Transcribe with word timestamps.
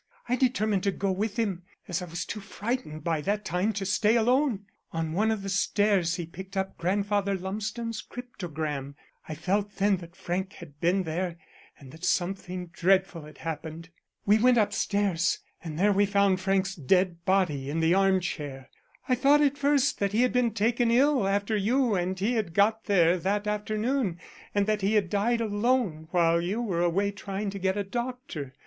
I 0.27 0.35
determined 0.35 0.81
to 0.85 0.91
go 0.91 1.11
with 1.11 1.35
him, 1.37 1.61
as 1.87 2.01
I 2.01 2.05
was 2.05 2.25
too 2.25 2.39
frightened 2.39 3.03
by 3.03 3.21
that 3.21 3.45
time 3.45 3.71
to 3.73 3.85
stay 3.85 4.15
alone. 4.15 4.65
On 4.91 5.13
one 5.13 5.29
of 5.29 5.43
the 5.43 5.47
stairs 5.49 6.15
he 6.15 6.25
picked 6.25 6.57
up 6.57 6.75
Grandfather 6.75 7.35
Lumsden's 7.37 8.01
cryptogram. 8.01 8.95
I 9.29 9.35
felt 9.35 9.75
then 9.75 9.97
that 9.97 10.15
Frank 10.15 10.53
had 10.53 10.81
been 10.81 11.03
there, 11.03 11.37
and 11.77 11.91
that 11.91 12.03
something 12.03 12.71
dreadful 12.73 13.25
had 13.25 13.37
happened. 13.37 13.89
We 14.25 14.39
went 14.39 14.57
upstairs, 14.57 15.37
and 15.63 15.77
there 15.77 15.93
we 15.93 16.07
found 16.07 16.39
Frank's 16.41 16.73
dead 16.73 17.23
body 17.23 17.69
in 17.69 17.79
the 17.79 17.93
arm 17.93 18.21
chair. 18.21 18.71
I 19.07 19.13
thought 19.13 19.41
at 19.41 19.55
first 19.55 19.99
that 19.99 20.13
he 20.13 20.23
had 20.23 20.33
been 20.33 20.55
taken 20.55 20.89
ill 20.89 21.27
after 21.27 21.55
you 21.55 21.93
and 21.93 22.17
he 22.19 22.41
got 22.41 22.85
there 22.85 23.19
that 23.19 23.45
afternoon, 23.45 24.19
and 24.55 24.65
that 24.65 24.81
he 24.81 24.95
had 24.95 25.11
died 25.11 25.41
alone 25.41 26.07
while 26.09 26.41
you 26.41 26.59
were 26.59 26.81
away 26.81 27.11
trying 27.11 27.51
to 27.51 27.59
get 27.59 27.77
a 27.77 27.83
doctor. 27.83 28.55